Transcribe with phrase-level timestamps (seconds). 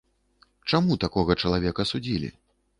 [0.73, 2.35] Чаму такога чалавека судзілі?